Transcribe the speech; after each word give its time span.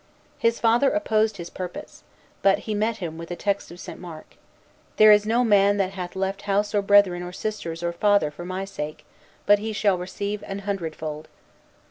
His 0.39 0.59
father 0.59 0.89
opposed 0.89 1.37
his 1.37 1.51
purpose; 1.51 2.01
but 2.41 2.57
he 2.65 2.73
met 2.73 2.97
him 2.97 3.19
with 3.19 3.29
a 3.29 3.35
text 3.35 3.69
of 3.69 3.79
St. 3.79 3.99
Mark, 3.99 4.33
"There 4.97 5.11
is 5.11 5.27
no 5.27 5.43
man 5.43 5.77
that 5.77 5.91
hath 5.91 6.15
left 6.15 6.41
house 6.49 6.73
or 6.73 6.81
brethren 6.81 7.21
or 7.21 7.31
sisters 7.31 7.83
or 7.83 7.91
father 7.93 8.31
for 8.31 8.43
my 8.43 8.65
sake, 8.65 9.05
but 9.45 9.59
he 9.59 9.73
shall 9.73 9.99
receive 9.99 10.43
an 10.47 10.61
hundred 10.65 10.95
fold." 10.95 11.27